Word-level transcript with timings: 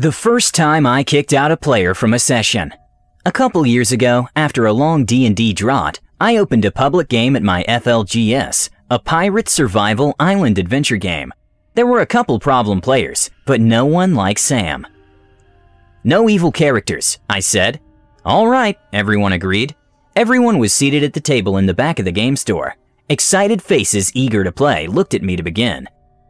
The 0.00 0.12
first 0.12 0.54
time 0.54 0.86
I 0.86 1.04
kicked 1.04 1.34
out 1.34 1.52
a 1.52 1.58
player 1.58 1.92
from 1.92 2.14
a 2.14 2.18
session. 2.18 2.72
A 3.26 3.30
couple 3.30 3.66
years 3.66 3.92
ago, 3.92 4.28
after 4.34 4.64
a 4.64 4.72
long 4.72 5.04
D&D 5.04 5.52
drought, 5.52 6.00
I 6.18 6.38
opened 6.38 6.64
a 6.64 6.70
public 6.70 7.10
game 7.10 7.36
at 7.36 7.42
my 7.42 7.64
FLGS, 7.64 8.70
a 8.88 8.98
pirate 8.98 9.50
survival 9.50 10.14
island 10.18 10.58
adventure 10.58 10.96
game. 10.96 11.34
There 11.74 11.86
were 11.86 12.00
a 12.00 12.06
couple 12.06 12.38
problem 12.38 12.80
players, 12.80 13.28
but 13.44 13.60
no 13.60 13.84
one 13.84 14.14
like 14.14 14.38
Sam. 14.38 14.86
No 16.02 16.30
evil 16.30 16.50
characters, 16.50 17.18
I 17.28 17.40
said. 17.40 17.78
All 18.24 18.48
right, 18.48 18.78
everyone 18.94 19.34
agreed. 19.34 19.76
Everyone 20.16 20.56
was 20.56 20.72
seated 20.72 21.02
at 21.02 21.12
the 21.12 21.20
table 21.20 21.58
in 21.58 21.66
the 21.66 21.74
back 21.74 21.98
of 21.98 22.06
the 22.06 22.10
game 22.10 22.36
store. 22.36 22.74
Excited 23.10 23.62
faces 23.62 24.10
eager 24.14 24.44
to 24.44 24.50
play 24.50 24.86
looked 24.86 25.12
at 25.12 25.22
me 25.22 25.36
to 25.36 25.42
begin. 25.42 25.86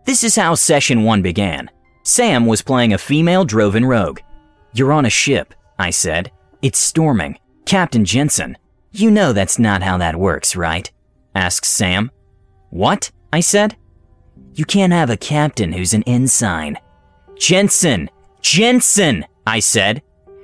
This 0.06 0.24
is 0.24 0.34
how 0.34 0.56
session 0.56 1.04
1 1.04 1.22
began. 1.22 1.70
Sam 2.02 2.46
was 2.46 2.62
playing 2.62 2.92
a 2.92 2.98
female 2.98 3.44
Droven 3.44 3.86
rogue. 3.86 4.20
You're 4.72 4.92
on 4.92 5.06
a 5.06 5.10
ship, 5.10 5.54
I 5.78 5.90
said. 5.90 6.30
It's 6.62 6.78
storming. 6.78 7.38
Captain 7.66 8.04
Jensen. 8.04 8.56
You 8.92 9.10
know 9.10 9.32
that's 9.32 9.58
not 9.58 9.82
how 9.82 9.98
that 9.98 10.16
works, 10.16 10.56
right? 10.56 10.90
asks 11.34 11.68
Sam. 11.68 12.10
What? 12.70 13.10
I 13.32 13.40
said. 13.40 13.76
You 14.54 14.64
can't 14.64 14.92
have 14.92 15.10
a 15.10 15.16
captain 15.16 15.72
who's 15.72 15.94
an 15.94 16.02
ensign. 16.04 16.78
Jensen! 17.36 18.10
Jensen! 18.42 19.24
I 19.46 19.60
said. 19.60 20.02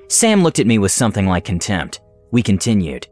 Sam 0.09 0.43
looked 0.43 0.59
at 0.59 0.66
me 0.66 0.79
with 0.79 0.93
something 0.93 1.27
like 1.27 1.45
contempt. 1.45 2.01
We 2.30 2.43
continued. 2.43 3.09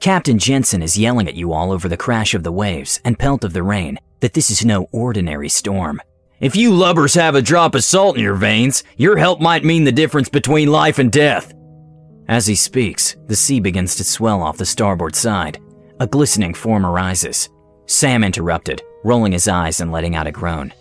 Captain 0.00 0.38
Jensen 0.38 0.82
is 0.82 0.98
yelling 0.98 1.28
at 1.28 1.34
you 1.34 1.52
all 1.52 1.72
over 1.72 1.88
the 1.88 1.96
crash 1.96 2.34
of 2.34 2.42
the 2.42 2.52
waves 2.52 3.00
and 3.04 3.18
pelt 3.18 3.44
of 3.44 3.52
the 3.52 3.62
rain 3.62 3.98
that 4.20 4.32
this 4.32 4.50
is 4.50 4.64
no 4.64 4.88
ordinary 4.92 5.48
storm. 5.48 6.00
If 6.40 6.54
you 6.54 6.72
lubbers 6.72 7.14
have 7.14 7.34
a 7.34 7.42
drop 7.42 7.74
of 7.74 7.82
salt 7.82 8.16
in 8.16 8.22
your 8.22 8.36
veins, 8.36 8.84
your 8.96 9.16
help 9.16 9.40
might 9.40 9.64
mean 9.64 9.82
the 9.82 9.90
difference 9.90 10.28
between 10.28 10.70
life 10.70 11.00
and 11.00 11.10
death. 11.10 11.52
As 12.28 12.46
he 12.46 12.54
speaks, 12.54 13.16
the 13.26 13.34
sea 13.34 13.58
begins 13.58 13.96
to 13.96 14.04
swell 14.04 14.40
off 14.40 14.56
the 14.56 14.64
starboard 14.64 15.16
side. 15.16 15.58
A 15.98 16.06
glistening 16.06 16.54
form 16.54 16.86
arises. 16.86 17.48
Sam 17.86 18.22
interrupted, 18.22 18.82
rolling 19.02 19.32
his 19.32 19.48
eyes 19.48 19.80
and 19.80 19.90
letting 19.90 20.14
out 20.14 20.28
a 20.28 20.32
groan. 20.32 20.72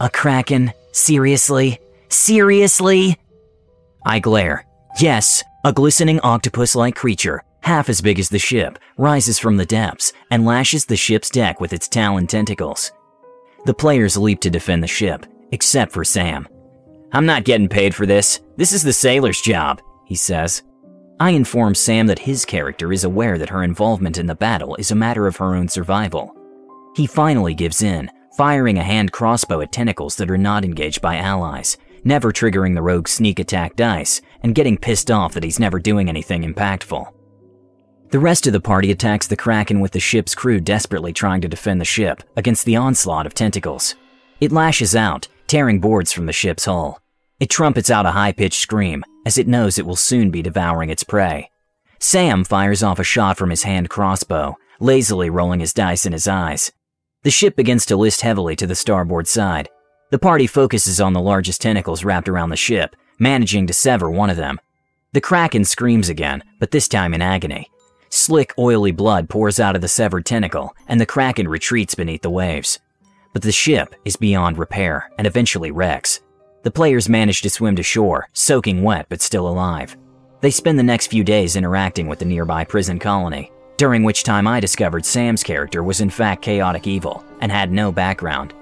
A 0.00 0.10
kraken? 0.10 0.72
Seriously? 0.90 1.78
Seriously? 2.08 3.16
I 4.04 4.18
glare. 4.18 4.66
Yes, 4.98 5.44
a 5.64 5.72
glistening 5.72 6.18
octopus 6.20 6.74
like 6.74 6.96
creature, 6.96 7.44
half 7.60 7.88
as 7.88 8.00
big 8.00 8.18
as 8.18 8.30
the 8.30 8.38
ship, 8.40 8.80
rises 8.98 9.38
from 9.38 9.58
the 9.58 9.66
depths 9.66 10.12
and 10.32 10.44
lashes 10.44 10.86
the 10.86 10.96
ship's 10.96 11.30
deck 11.30 11.60
with 11.60 11.72
its 11.72 11.86
talon 11.86 12.26
tentacles. 12.26 12.90
The 13.64 13.74
players 13.74 14.16
leap 14.16 14.40
to 14.40 14.50
defend 14.50 14.82
the 14.82 14.88
ship, 14.88 15.26
except 15.52 15.92
for 15.92 16.04
Sam. 16.04 16.46
I'm 17.12 17.26
not 17.26 17.44
getting 17.44 17.68
paid 17.68 17.94
for 17.94 18.06
this. 18.06 18.40
This 18.56 18.72
is 18.72 18.82
the 18.82 18.92
sailor's 18.92 19.40
job, 19.40 19.80
he 20.04 20.14
says. 20.14 20.62
I 21.20 21.30
inform 21.30 21.74
Sam 21.74 22.06
that 22.08 22.18
his 22.18 22.44
character 22.44 22.92
is 22.92 23.04
aware 23.04 23.38
that 23.38 23.50
her 23.50 23.62
involvement 23.62 24.18
in 24.18 24.26
the 24.26 24.34
battle 24.34 24.74
is 24.76 24.90
a 24.90 24.96
matter 24.96 25.26
of 25.26 25.36
her 25.36 25.54
own 25.54 25.68
survival. 25.68 26.34
He 26.96 27.06
finally 27.06 27.54
gives 27.54 27.82
in, 27.82 28.10
firing 28.36 28.78
a 28.78 28.82
hand 28.82 29.12
crossbow 29.12 29.60
at 29.60 29.72
tentacles 29.72 30.16
that 30.16 30.30
are 30.30 30.36
not 30.36 30.64
engaged 30.64 31.00
by 31.00 31.16
allies, 31.16 31.78
never 32.02 32.32
triggering 32.32 32.74
the 32.74 32.82
rogue's 32.82 33.12
sneak 33.12 33.38
attack 33.38 33.76
dice, 33.76 34.20
and 34.42 34.54
getting 34.54 34.76
pissed 34.76 35.10
off 35.10 35.34
that 35.34 35.44
he's 35.44 35.60
never 35.60 35.78
doing 35.78 36.08
anything 36.08 36.42
impactful. 36.42 37.06
The 38.14 38.20
rest 38.20 38.46
of 38.46 38.52
the 38.52 38.60
party 38.60 38.92
attacks 38.92 39.26
the 39.26 39.36
Kraken 39.36 39.80
with 39.80 39.90
the 39.90 39.98
ship's 39.98 40.36
crew 40.36 40.60
desperately 40.60 41.12
trying 41.12 41.40
to 41.40 41.48
defend 41.48 41.80
the 41.80 41.84
ship 41.84 42.22
against 42.36 42.64
the 42.64 42.76
onslaught 42.76 43.26
of 43.26 43.34
tentacles. 43.34 43.96
It 44.40 44.52
lashes 44.52 44.94
out, 44.94 45.26
tearing 45.48 45.80
boards 45.80 46.12
from 46.12 46.26
the 46.26 46.32
ship's 46.32 46.66
hull. 46.66 47.02
It 47.40 47.50
trumpets 47.50 47.90
out 47.90 48.06
a 48.06 48.12
high 48.12 48.30
pitched 48.30 48.60
scream 48.60 49.02
as 49.26 49.36
it 49.36 49.48
knows 49.48 49.78
it 49.78 49.84
will 49.84 49.96
soon 49.96 50.30
be 50.30 50.42
devouring 50.42 50.90
its 50.90 51.02
prey. 51.02 51.50
Sam 51.98 52.44
fires 52.44 52.84
off 52.84 53.00
a 53.00 53.02
shot 53.02 53.36
from 53.36 53.50
his 53.50 53.64
hand 53.64 53.90
crossbow, 53.90 54.54
lazily 54.78 55.28
rolling 55.28 55.58
his 55.58 55.74
dice 55.74 56.06
in 56.06 56.12
his 56.12 56.28
eyes. 56.28 56.70
The 57.24 57.32
ship 57.32 57.56
begins 57.56 57.84
to 57.86 57.96
list 57.96 58.20
heavily 58.20 58.54
to 58.54 58.66
the 58.68 58.76
starboard 58.76 59.26
side. 59.26 59.68
The 60.12 60.20
party 60.20 60.46
focuses 60.46 61.00
on 61.00 61.14
the 61.14 61.20
largest 61.20 61.60
tentacles 61.62 62.04
wrapped 62.04 62.28
around 62.28 62.50
the 62.50 62.56
ship, 62.56 62.94
managing 63.18 63.66
to 63.66 63.72
sever 63.72 64.08
one 64.08 64.30
of 64.30 64.36
them. 64.36 64.60
The 65.14 65.20
Kraken 65.20 65.64
screams 65.64 66.08
again, 66.08 66.44
but 66.60 66.70
this 66.70 66.86
time 66.86 67.12
in 67.12 67.20
agony. 67.20 67.70
Slick, 68.14 68.54
oily 68.56 68.92
blood 68.92 69.28
pours 69.28 69.58
out 69.58 69.74
of 69.74 69.82
the 69.82 69.88
severed 69.88 70.24
tentacle, 70.24 70.76
and 70.86 71.00
the 71.00 71.04
Kraken 71.04 71.48
retreats 71.48 71.96
beneath 71.96 72.22
the 72.22 72.30
waves. 72.30 72.78
But 73.32 73.42
the 73.42 73.50
ship 73.50 73.96
is 74.04 74.14
beyond 74.14 74.56
repair 74.56 75.10
and 75.18 75.26
eventually 75.26 75.72
wrecks. 75.72 76.20
The 76.62 76.70
players 76.70 77.08
manage 77.08 77.42
to 77.42 77.50
swim 77.50 77.74
to 77.74 77.82
shore, 77.82 78.28
soaking 78.32 78.84
wet 78.84 79.06
but 79.08 79.20
still 79.20 79.48
alive. 79.48 79.96
They 80.42 80.52
spend 80.52 80.78
the 80.78 80.84
next 80.84 81.08
few 81.08 81.24
days 81.24 81.56
interacting 81.56 82.06
with 82.06 82.20
the 82.20 82.24
nearby 82.24 82.62
prison 82.62 83.00
colony, 83.00 83.50
during 83.78 84.04
which 84.04 84.22
time 84.22 84.46
I 84.46 84.60
discovered 84.60 85.04
Sam's 85.04 85.42
character 85.42 85.82
was 85.82 86.00
in 86.00 86.08
fact 86.08 86.42
chaotic 86.42 86.86
evil 86.86 87.24
and 87.40 87.50
had 87.50 87.72
no 87.72 87.90
background. 87.90 88.52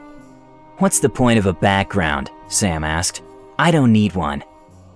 What's 0.78 0.98
the 0.98 1.10
point 1.10 1.38
of 1.38 1.44
a 1.44 1.52
background? 1.52 2.30
Sam 2.48 2.84
asked. 2.84 3.22
I 3.58 3.70
don't 3.70 3.92
need 3.92 4.14
one. 4.14 4.44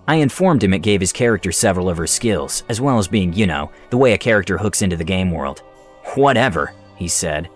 I 0.09 0.17
informed 0.17 0.63
him 0.63 0.73
it 0.73 0.81
gave 0.81 1.01
his 1.01 1.13
character 1.13 1.51
several 1.51 1.89
of 1.89 1.97
her 1.97 2.07
skills, 2.07 2.63
as 2.69 2.81
well 2.81 2.99
as 2.99 3.09
being, 3.09 3.33
you 3.33 3.47
know, 3.47 3.71
the 3.91 3.97
way 3.97 4.13
a 4.13 4.19
character 4.19 4.57
hooks 4.57 4.83
into 4.83 4.97
the 4.97 5.05
game 5.05 5.31
world. 5.31 5.61
Whatever, 6.15 6.73
he 6.97 7.09
said. 7.09 7.49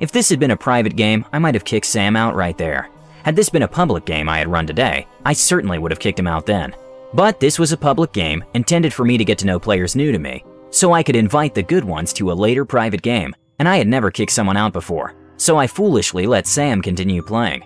If 0.00 0.12
this 0.12 0.28
had 0.28 0.38
been 0.38 0.50
a 0.50 0.56
private 0.56 0.96
game, 0.96 1.24
I 1.32 1.38
might 1.38 1.54
have 1.54 1.64
kicked 1.64 1.86
Sam 1.86 2.16
out 2.16 2.34
right 2.34 2.58
there. 2.58 2.90
Had 3.22 3.36
this 3.36 3.48
been 3.48 3.62
a 3.62 3.68
public 3.68 4.04
game 4.04 4.28
I 4.28 4.38
had 4.38 4.48
run 4.48 4.66
today, 4.66 5.06
I 5.24 5.32
certainly 5.32 5.78
would 5.78 5.90
have 5.90 5.98
kicked 5.98 6.18
him 6.18 6.26
out 6.26 6.44
then. 6.44 6.76
But 7.14 7.40
this 7.40 7.58
was 7.58 7.72
a 7.72 7.76
public 7.76 8.12
game 8.12 8.44
intended 8.52 8.92
for 8.92 9.04
me 9.04 9.16
to 9.16 9.24
get 9.24 9.38
to 9.38 9.46
know 9.46 9.58
players 9.58 9.96
new 9.96 10.12
to 10.12 10.18
me, 10.18 10.44
so 10.70 10.92
I 10.92 11.02
could 11.02 11.16
invite 11.16 11.54
the 11.54 11.62
good 11.62 11.84
ones 11.84 12.12
to 12.14 12.32
a 12.32 12.34
later 12.34 12.64
private 12.64 13.00
game, 13.00 13.34
and 13.58 13.68
I 13.68 13.76
had 13.76 13.88
never 13.88 14.10
kicked 14.10 14.32
someone 14.32 14.56
out 14.58 14.72
before, 14.72 15.14
so 15.36 15.56
I 15.56 15.66
foolishly 15.66 16.26
let 16.26 16.46
Sam 16.46 16.82
continue 16.82 17.22
playing. 17.22 17.64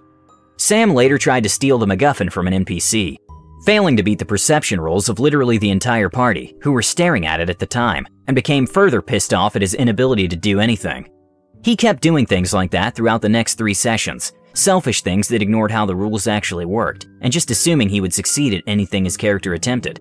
Sam 0.59 0.95
later 0.95 1.19
tried 1.19 1.45
to 1.45 1.49
steal 1.49 1.79
the 1.79 1.87
MacGuffin 1.87 2.31
from 2.31 2.47
an 2.47 2.65
NPC, 2.65 3.17
failing 3.65 3.97
to 3.97 4.03
beat 4.03 4.19
the 4.19 4.25
perception 4.25 4.81
rolls 4.81 5.09
of 5.09 5.19
literally 5.19 5.59
the 5.59 5.71
entire 5.71 6.09
party, 6.09 6.57
who 6.63 6.73
were 6.73 6.83
staring 6.83 7.27
at 7.27 7.41
it 7.41 7.51
at 7.51 7.59
the 7.59 7.67
time, 7.67 8.07
and 8.27 8.35
became 8.35 8.67
further 8.67 9.03
pissed 9.03 9.35
off 9.35 9.57
at 9.57 9.63
his 9.63 9.75
inability 9.75 10.29
to 10.29 10.37
do 10.37 10.61
anything. 10.61 11.09
He 11.63 11.77
kept 11.77 12.03
doing 12.03 12.27
things 12.27 12.53
like 12.53 12.71
that 12.71 12.95
throughout 12.95 13.23
the 13.23 13.29
next 13.29 13.55
three 13.57 13.75
sessions, 13.75 14.33
selfish 14.55 15.03
things 15.03 15.29
that 15.29 15.43
ignored 15.43 15.71
how 15.71 15.87
the 15.87 15.97
rules 15.97 16.27
actually 16.27 16.65
worked, 16.65 17.07
and 17.21 17.33
just 17.33 17.51
assuming 17.51 17.89
he 17.89 18.01
would 18.01 18.15
succeed 18.15 18.55
at 18.55 18.65
anything 18.67 19.05
his 19.05 19.17
character 19.17 19.55
attempted. 19.55 20.01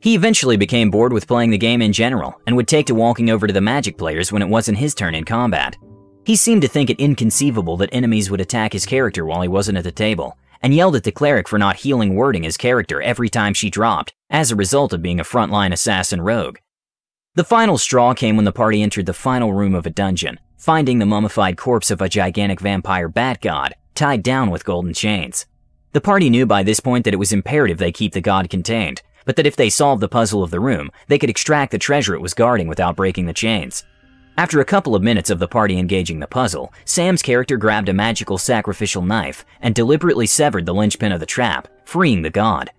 He 0.00 0.14
eventually 0.14 0.56
became 0.56 0.90
bored 0.90 1.12
with 1.12 1.26
playing 1.26 1.50
the 1.50 1.58
game 1.58 1.82
in 1.82 1.92
general, 1.92 2.40
and 2.46 2.56
would 2.56 2.68
take 2.68 2.86
to 2.86 2.94
walking 2.94 3.30
over 3.30 3.46
to 3.46 3.52
the 3.52 3.60
magic 3.60 3.98
players 3.98 4.30
when 4.30 4.42
it 4.42 4.48
wasn't 4.48 4.78
his 4.78 4.94
turn 4.94 5.14
in 5.14 5.24
combat. 5.24 5.76
He 6.24 6.36
seemed 6.36 6.62
to 6.62 6.68
think 6.68 6.90
it 6.90 7.00
inconceivable 7.00 7.76
that 7.78 7.90
enemies 7.92 8.30
would 8.30 8.40
attack 8.40 8.72
his 8.72 8.86
character 8.86 9.24
while 9.24 9.42
he 9.42 9.48
wasn't 9.48 9.78
at 9.78 9.84
the 9.84 9.92
table, 9.92 10.36
and 10.62 10.74
yelled 10.74 10.96
at 10.96 11.04
the 11.04 11.12
cleric 11.12 11.48
for 11.48 11.58
not 11.58 11.76
healing 11.76 12.14
wording 12.14 12.42
his 12.42 12.56
character 12.56 13.00
every 13.02 13.28
time 13.28 13.54
she 13.54 13.70
dropped, 13.70 14.14
as 14.30 14.50
a 14.50 14.56
result 14.56 14.92
of 14.92 15.02
being 15.02 15.20
a 15.20 15.24
frontline 15.24 15.72
assassin 15.72 16.20
rogue. 16.20 16.58
The 17.34 17.44
final 17.44 17.78
straw 17.78 18.14
came 18.14 18.36
when 18.36 18.44
the 18.44 18.52
party 18.52 18.82
entered 18.82 19.06
the 19.06 19.12
final 19.12 19.52
room 19.52 19.74
of 19.74 19.86
a 19.86 19.90
dungeon, 19.90 20.40
finding 20.56 20.98
the 20.98 21.06
mummified 21.06 21.56
corpse 21.56 21.90
of 21.90 22.00
a 22.00 22.08
gigantic 22.08 22.60
vampire 22.60 23.08
bat 23.08 23.40
god, 23.40 23.74
tied 23.94 24.22
down 24.22 24.50
with 24.50 24.64
golden 24.64 24.94
chains. 24.94 25.46
The 25.92 26.00
party 26.00 26.30
knew 26.30 26.46
by 26.46 26.62
this 26.62 26.80
point 26.80 27.04
that 27.04 27.14
it 27.14 27.18
was 27.18 27.32
imperative 27.32 27.78
they 27.78 27.92
keep 27.92 28.12
the 28.12 28.20
god 28.20 28.50
contained, 28.50 29.02
but 29.24 29.36
that 29.36 29.46
if 29.46 29.56
they 29.56 29.68
solved 29.68 30.00
the 30.00 30.08
puzzle 30.08 30.42
of 30.42 30.50
the 30.50 30.60
room, 30.60 30.90
they 31.08 31.18
could 31.18 31.30
extract 31.30 31.72
the 31.72 31.78
treasure 31.78 32.14
it 32.14 32.20
was 32.20 32.34
guarding 32.34 32.68
without 32.68 32.96
breaking 32.96 33.26
the 33.26 33.32
chains. 33.32 33.84
After 34.38 34.60
a 34.60 34.66
couple 34.66 34.94
of 34.94 35.02
minutes 35.02 35.30
of 35.30 35.38
the 35.38 35.48
party 35.48 35.78
engaging 35.78 36.20
the 36.20 36.26
puzzle, 36.26 36.70
Sam's 36.84 37.22
character 37.22 37.56
grabbed 37.56 37.88
a 37.88 37.94
magical 37.94 38.36
sacrificial 38.36 39.00
knife 39.00 39.46
and 39.62 39.74
deliberately 39.74 40.26
severed 40.26 40.66
the 40.66 40.74
linchpin 40.74 41.10
of 41.10 41.20
the 41.20 41.26
trap, 41.26 41.68
freeing 41.86 42.20
the 42.20 42.28
god. 42.28 42.70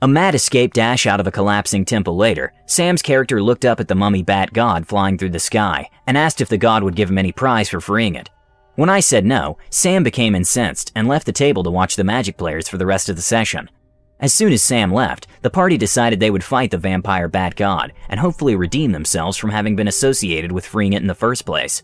A 0.00 0.08
mad 0.08 0.34
escape 0.34 0.72
dash 0.72 1.06
out 1.06 1.20
of 1.20 1.26
a 1.26 1.30
collapsing 1.30 1.84
temple 1.84 2.16
later, 2.16 2.54
Sam's 2.64 3.02
character 3.02 3.42
looked 3.42 3.66
up 3.66 3.80
at 3.80 3.88
the 3.88 3.94
mummy 3.94 4.22
bat 4.22 4.54
god 4.54 4.86
flying 4.86 5.18
through 5.18 5.30
the 5.30 5.38
sky 5.38 5.90
and 6.06 6.16
asked 6.16 6.40
if 6.40 6.48
the 6.48 6.56
god 6.56 6.82
would 6.82 6.96
give 6.96 7.10
him 7.10 7.18
any 7.18 7.32
prize 7.32 7.68
for 7.68 7.82
freeing 7.82 8.14
it. 8.14 8.30
When 8.76 8.88
I 8.88 9.00
said 9.00 9.26
no, 9.26 9.58
Sam 9.68 10.02
became 10.02 10.34
incensed 10.34 10.92
and 10.94 11.06
left 11.06 11.26
the 11.26 11.32
table 11.32 11.64
to 11.64 11.70
watch 11.70 11.96
the 11.96 12.04
magic 12.04 12.38
players 12.38 12.66
for 12.66 12.78
the 12.78 12.86
rest 12.86 13.10
of 13.10 13.16
the 13.16 13.22
session. 13.22 13.68
As 14.20 14.34
soon 14.34 14.52
as 14.52 14.62
Sam 14.62 14.92
left, 14.92 15.28
the 15.42 15.50
party 15.50 15.76
decided 15.76 16.18
they 16.18 16.30
would 16.30 16.42
fight 16.42 16.70
the 16.72 16.78
vampire 16.78 17.28
bat 17.28 17.54
god 17.54 17.92
and 18.08 18.18
hopefully 18.18 18.56
redeem 18.56 18.90
themselves 18.90 19.36
from 19.36 19.50
having 19.50 19.76
been 19.76 19.88
associated 19.88 20.50
with 20.50 20.66
freeing 20.66 20.92
it 20.92 21.02
in 21.02 21.06
the 21.08 21.14
first 21.14 21.46
place. 21.46 21.82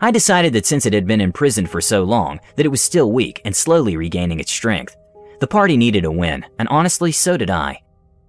I 0.00 0.10
decided 0.10 0.52
that 0.54 0.66
since 0.66 0.86
it 0.86 0.92
had 0.92 1.06
been 1.06 1.20
imprisoned 1.20 1.70
for 1.70 1.80
so 1.80 2.02
long, 2.02 2.40
that 2.56 2.66
it 2.66 2.70
was 2.70 2.80
still 2.80 3.12
weak 3.12 3.40
and 3.44 3.54
slowly 3.54 3.96
regaining 3.96 4.40
its 4.40 4.50
strength. 4.50 4.96
The 5.40 5.46
party 5.46 5.76
needed 5.76 6.04
a 6.04 6.10
win, 6.10 6.44
and 6.58 6.68
honestly, 6.68 7.12
so 7.12 7.36
did 7.36 7.50
I. 7.50 7.82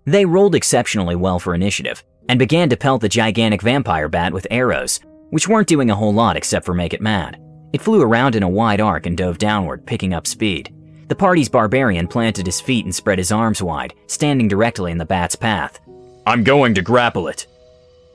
They 0.06 0.26
rolled 0.26 0.56
exceptionally 0.56 1.16
well 1.16 1.40
for 1.40 1.56
initiative, 1.56 2.04
and 2.30 2.38
began 2.38 2.70
to 2.70 2.78
pelt 2.78 3.02
the 3.02 3.10
gigantic 3.10 3.62
vampire 3.62 4.10
bat 4.10 4.34
with 4.34 4.48
arrows, 4.52 5.00
which 5.30 5.48
weren't 5.48 5.68
doing 5.68 5.90
a 5.90 5.96
whole 5.96 6.14
lot 6.14 6.36
except 6.36 6.66
for 6.66 6.74
make 6.74 6.94
it 6.94 7.02
mad. 7.02 7.40
It 7.74 7.82
flew 7.82 8.02
around 8.02 8.36
in 8.36 8.44
a 8.44 8.50
wide 8.50 8.82
arc 8.82 9.06
and 9.06 9.18
dove 9.18 9.38
downward, 9.38 9.86
picking 9.86 10.14
up 10.14 10.28
speed. 10.28 10.74
The 11.12 11.16
party's 11.16 11.50
barbarian 11.50 12.08
planted 12.08 12.46
his 12.46 12.62
feet 12.62 12.86
and 12.86 12.96
spread 12.96 13.18
his 13.18 13.34
arms 13.34 13.62
wide, 13.62 13.94
standing 14.08 14.48
directly 14.48 14.94
in 14.94 14.98
the 14.98 15.04
bat's 15.04 15.36
path. 15.36 15.78
I'm 16.26 16.46
going 16.46 16.74
to 16.76 16.82
grapple 16.82 17.28
it. 17.28 17.48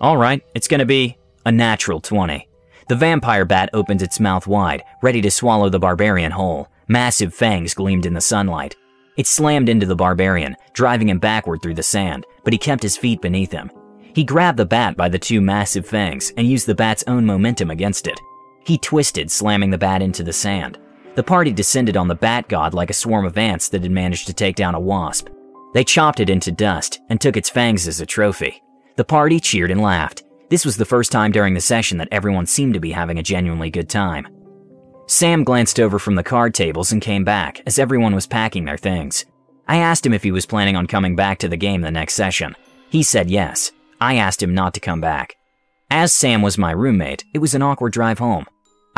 All 0.01 0.17
right, 0.17 0.43
it's 0.55 0.67
going 0.67 0.79
to 0.81 0.87
be 0.87 1.19
a 1.45 1.53
natural 1.53 2.01
20. 2.01 2.49
The 2.89 2.95
vampire 2.97 3.45
bat 3.45 3.69
opened 3.75 4.01
its 4.01 4.19
mouth 4.19 4.47
wide, 4.47 4.83
ready 5.03 5.21
to 5.21 5.31
swallow 5.31 5.69
the 5.69 5.79
barbarian 5.79 6.33
whole. 6.33 6.69
Massive 6.89 7.35
fangs 7.35 7.75
gleamed 7.75 8.07
in 8.07 8.15
the 8.15 8.21
sunlight. 8.23 8.77
It 9.19 9.27
slammed 9.27 9.69
into 9.69 9.85
the 9.85 9.95
barbarian, 9.95 10.57
driving 10.73 11.11
him 11.11 11.19
backward 11.19 11.61
through 11.61 11.75
the 11.75 11.83
sand, 11.83 12.25
but 12.45 12.55
he 12.55 12.59
kept 12.59 12.83
his 12.83 12.97
feet 12.97 13.21
beneath 13.21 13.53
him. 13.53 13.71
He 14.15 14.25
grabbed 14.25 14.57
the 14.57 14.65
bat 14.65 14.97
by 14.97 15.11
the 15.11 15.19
two 15.19 15.43
massive 15.43 15.87
fangs 15.87 16.33
and 16.39 16.49
used 16.49 16.67
the 16.67 16.75
bat's 16.75 17.05
own 17.07 17.27
momentum 17.27 17.71
against 17.71 18.07
it. 18.07 18.19
He 18.65 18.79
twisted, 18.79 19.31
slamming 19.31 19.69
the 19.69 19.77
bat 19.77 20.01
into 20.01 20.23
the 20.23 20.33
sand. 20.33 20.79
The 21.17 21.23
party 21.23 21.51
descended 21.51 21.97
on 21.97 22.09
the 22.09 22.15
bat 22.15 22.47
god 22.47 22.75
like 22.75 22.91
a 22.91 22.95
swarm 22.95 23.25
of 23.25 23.39
ants 23.39 23.71
that 23.71 23.83
had 23.83 23.91
managed 23.91 24.27
to 24.27 24.35
take 24.35 24.55
down 24.55 24.75
a 24.75 24.81
wasp. 24.81 25.29
They 25.73 25.83
chopped 25.83 26.21
it 26.21 26.29
into 26.29 26.53
dust 26.53 27.01
and 27.09 27.19
took 27.19 27.39
its 27.39 27.49
fangs 27.49 27.89
as 27.89 28.03
a 28.03 28.07
trophy. 28.07 28.63
The 28.97 29.05
party 29.05 29.41
cheered 29.41 29.71
and 29.71 29.81
laughed. 29.81 30.25
This 30.51 30.67
was 30.67 30.77
the 30.77 30.85
first 30.85 31.11
time 31.11 31.33
during 31.33 31.55
the 31.55 31.61
session 31.61 31.97
that 31.99 32.09
everyone 32.13 32.47
seemed 32.47 32.75
to 32.75 32.81
be 32.81 32.93
having 32.93 33.19
a 33.19 33.23
genuinely 33.23 33.71
good 33.71 33.89
time. 33.89 34.29
Sam 35.07 35.43
glanced 35.43 35.81
over 35.81 35.99
from 35.99 36.17
the 36.17 36.23
card 36.23 36.53
tables 36.53 36.93
and 36.93 37.01
came 37.01 37.25
back 37.25 37.62
as 37.67 37.79
everyone 37.79 38.15
was 38.15 38.27
packing 38.27 38.67
their 38.67 38.77
things. 38.77 39.25
I 39.67 39.79
asked 39.79 40.05
him 40.05 40.12
if 40.12 40.23
he 40.23 40.33
was 40.33 40.47
planning 40.47 40.77
on 40.77 40.87
coming 40.87 41.17
back 41.17 41.39
to 41.39 41.49
the 41.49 41.57
game 41.57 41.81
the 41.81 41.91
next 41.91 42.15
session. 42.15 42.55
He 42.91 43.03
said 43.03 43.31
yes. 43.31 43.73
I 44.01 44.17
asked 44.17 44.43
him 44.43 44.55
not 44.55 44.75
to 44.75 44.81
come 44.81 45.01
back. 45.01 45.37
As 45.91 46.12
Sam 46.12 46.43
was 46.43 46.59
my 46.59 46.73
roommate, 46.73 47.25
it 47.33 47.39
was 47.39 47.55
an 47.55 47.62
awkward 47.62 47.95
drive 47.95 48.19
home. 48.19 48.47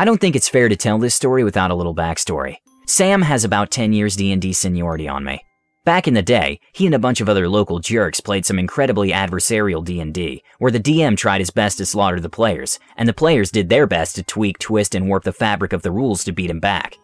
I 0.01 0.05
don't 0.05 0.21
think 0.21 0.37
it's 0.37 0.49
fair 0.49 0.69
to 0.69 0.77
tell 0.77 0.97
this 0.99 1.17
story 1.17 1.43
without 1.43 1.73
a 1.73 1.75
little 1.75 1.95
backstory. 1.95 2.59
Sam 2.87 3.21
has 3.23 3.43
about 3.43 3.73
10 3.73 3.93
years 3.93 4.15
D&D 4.15 4.53
seniority 4.53 5.09
on 5.09 5.25
me. 5.25 5.45
Back 5.85 6.07
in 6.07 6.15
the 6.15 6.23
day, 6.23 6.61
he 6.73 6.87
and 6.87 6.95
a 6.95 7.01
bunch 7.01 7.21
of 7.21 7.29
other 7.29 7.49
local 7.49 7.81
jerks 7.81 8.21
played 8.21 8.47
some 8.47 8.61
incredibly 8.61 9.11
adversarial 9.11 9.85
D&D, 9.85 10.45
where 10.61 10.71
the 10.71 10.79
DM 10.79 11.17
tried 11.17 11.41
his 11.41 11.51
best 11.51 11.79
to 11.79 11.87
slaughter 11.87 12.21
the 12.21 12.29
players, 12.29 12.79
and 12.97 13.09
the 13.09 13.13
players 13.13 13.51
did 13.51 13.71
their 13.71 13.89
best 13.89 14.15
to 14.15 14.23
tweak, 14.23 14.61
twist, 14.61 14.95
and 14.95 15.09
warp 15.09 15.25
the 15.25 15.33
fabric 15.33 15.73
of 15.73 15.83
the 15.83 15.91
rules 15.91 16.23
to 16.23 16.33
beat 16.33 16.51
him 16.51 16.61
back. 16.61 16.97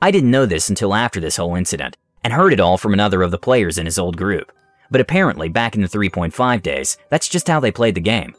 I 0.00 0.10
didn't 0.10 0.30
know 0.30 0.46
this 0.46 0.70
until 0.70 0.94
after 0.94 1.20
this 1.20 1.36
whole 1.36 1.56
incident, 1.56 1.98
and 2.24 2.32
heard 2.32 2.54
it 2.54 2.60
all 2.60 2.78
from 2.78 2.94
another 2.94 3.20
of 3.20 3.32
the 3.32 3.38
players 3.38 3.76
in 3.76 3.84
his 3.84 3.98
old 3.98 4.16
group. 4.16 4.50
But 4.90 5.02
apparently, 5.02 5.50
back 5.50 5.74
in 5.74 5.82
the 5.82 5.88
3.5 5.88 6.62
days, 6.62 6.96
that's 7.10 7.28
just 7.28 7.48
how 7.48 7.60
they 7.60 7.70
played 7.70 7.96
the 7.96 8.00
game. 8.00 8.34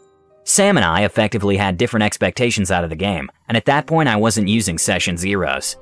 Sam 0.51 0.75
and 0.75 0.85
I 0.85 1.05
effectively 1.05 1.55
had 1.55 1.77
different 1.77 2.03
expectations 2.03 2.71
out 2.71 2.83
of 2.83 2.89
the 2.89 2.95
game, 2.97 3.31
and 3.47 3.55
at 3.55 3.63
that 3.67 3.87
point 3.87 4.09
I 4.09 4.17
wasn't 4.17 4.49
using 4.49 4.77
session 4.77 5.15
zeros. 5.15 5.77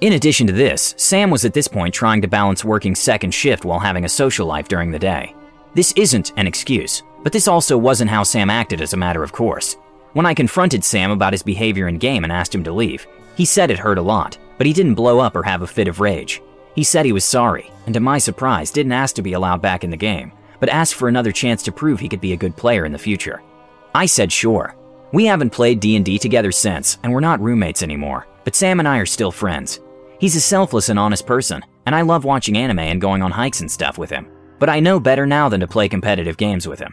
In 0.00 0.14
addition 0.14 0.46
to 0.46 0.52
this, 0.54 0.94
Sam 0.96 1.28
was 1.28 1.44
at 1.44 1.52
this 1.52 1.68
point 1.68 1.92
trying 1.92 2.22
to 2.22 2.26
balance 2.26 2.64
working 2.64 2.94
second 2.94 3.32
shift 3.32 3.66
while 3.66 3.78
having 3.78 4.06
a 4.06 4.08
social 4.08 4.46
life 4.46 4.66
during 4.66 4.90
the 4.90 4.98
day. 4.98 5.34
This 5.74 5.92
isn't 5.94 6.32
an 6.38 6.46
excuse, 6.46 7.02
but 7.22 7.34
this 7.34 7.48
also 7.48 7.76
wasn't 7.76 8.08
how 8.08 8.22
Sam 8.22 8.48
acted 8.48 8.80
as 8.80 8.94
a 8.94 8.96
matter 8.96 9.22
of 9.22 9.32
course. 9.32 9.76
When 10.14 10.24
I 10.24 10.32
confronted 10.32 10.84
Sam 10.84 11.10
about 11.10 11.34
his 11.34 11.42
behavior 11.42 11.88
in 11.88 11.98
game 11.98 12.24
and 12.24 12.32
asked 12.32 12.54
him 12.54 12.64
to 12.64 12.72
leave, 12.72 13.06
he 13.36 13.44
said 13.44 13.70
it 13.70 13.78
hurt 13.78 13.98
a 13.98 14.02
lot, 14.02 14.38
but 14.56 14.66
he 14.66 14.72
didn't 14.72 14.94
blow 14.94 15.18
up 15.18 15.36
or 15.36 15.42
have 15.42 15.60
a 15.60 15.66
fit 15.66 15.86
of 15.86 16.00
rage. 16.00 16.40
He 16.74 16.82
said 16.82 17.04
he 17.04 17.12
was 17.12 17.26
sorry, 17.26 17.70
and 17.84 17.92
to 17.92 18.00
my 18.00 18.16
surprise, 18.16 18.70
didn't 18.70 18.92
ask 18.92 19.16
to 19.16 19.22
be 19.22 19.34
allowed 19.34 19.60
back 19.60 19.84
in 19.84 19.90
the 19.90 19.98
game, 19.98 20.32
but 20.60 20.70
asked 20.70 20.94
for 20.94 21.08
another 21.08 21.30
chance 21.30 21.62
to 21.64 21.72
prove 21.72 22.00
he 22.00 22.08
could 22.08 22.22
be 22.22 22.32
a 22.32 22.38
good 22.38 22.56
player 22.56 22.86
in 22.86 22.92
the 22.92 22.98
future. 22.98 23.42
I 23.94 24.06
said 24.06 24.32
sure. 24.32 24.74
We 25.12 25.26
haven't 25.26 25.50
played 25.50 25.78
D&D 25.78 26.18
together 26.18 26.50
since, 26.50 26.98
and 27.04 27.12
we're 27.12 27.20
not 27.20 27.40
roommates 27.40 27.80
anymore, 27.80 28.26
but 28.42 28.56
Sam 28.56 28.80
and 28.80 28.88
I 28.88 28.98
are 28.98 29.06
still 29.06 29.30
friends. 29.30 29.78
He's 30.18 30.34
a 30.34 30.40
selfless 30.40 30.88
and 30.88 30.98
honest 30.98 31.26
person, 31.26 31.62
and 31.86 31.94
I 31.94 32.00
love 32.00 32.24
watching 32.24 32.56
anime 32.56 32.80
and 32.80 33.00
going 33.00 33.22
on 33.22 33.30
hikes 33.30 33.60
and 33.60 33.70
stuff 33.70 33.96
with 33.96 34.10
him. 34.10 34.26
But 34.58 34.68
I 34.68 34.80
know 34.80 34.98
better 34.98 35.26
now 35.26 35.48
than 35.48 35.60
to 35.60 35.68
play 35.68 35.88
competitive 35.88 36.36
games 36.36 36.66
with 36.66 36.80
him. 36.80 36.92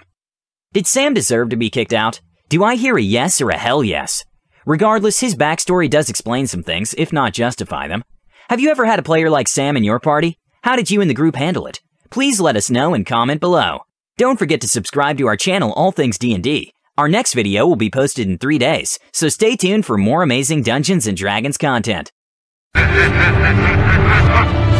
Did 0.74 0.86
Sam 0.86 1.15
deserve 1.15 1.50
to 1.50 1.56
be 1.56 1.71
kicked 1.71 1.94
out? 1.94 2.21
Do 2.50 2.63
I 2.63 2.75
hear 2.75 2.98
a 2.98 3.01
yes 3.01 3.42
or 3.42 3.50
a 3.50 3.57
hell 3.57 3.83
yes? 3.83 4.24
Regardless, 4.68 5.21
his 5.21 5.36
backstory 5.36 5.89
does 5.89 6.07
explain 6.07 6.45
some 6.45 6.62
things, 6.62 6.94
if 7.00 7.12
not 7.12 7.33
justify 7.33 7.88
them. 7.88 8.04
Have 8.50 8.59
you 8.59 8.69
ever 8.69 8.86
had 8.86 9.00
a 9.00 9.04
player 9.04 9.31
like 9.31 9.47
Sam 9.47 9.75
in 9.75 9.83
your 9.83 10.00
party? 10.00 10.38
How 10.62 10.75
did 10.75 10.92
you 10.92 11.01
and 11.01 11.09
the 11.09 11.15
group 11.15 11.36
handle 11.36 11.65
it? 11.65 11.81
Please 12.12 12.39
let 12.39 12.56
us 12.56 12.69
know 12.69 12.94
and 12.94 13.07
comment 13.07 13.42
below. 13.42 13.86
Don't 14.18 14.38
forget 14.38 14.62
to 14.62 14.68
subscribe 14.68 15.18
to 15.18 15.25
our 15.25 15.38
channel 15.38 15.74
All 15.74 15.92
Things 15.92 16.19
D&D 16.19 16.74
our 17.01 17.09
next 17.09 17.33
video 17.33 17.65
will 17.65 17.75
be 17.75 17.89
posted 17.89 18.27
in 18.27 18.38
three 18.38 18.59
days, 18.59 19.00
so 19.12 19.27
stay 19.27 19.56
tuned 19.56 19.88
for 19.88 19.98
more 19.98 20.21
amazing 20.21 20.62
Dungeons 20.62 21.12
& 21.12 21.15
Dragons 21.15 21.57
content. 21.57 22.12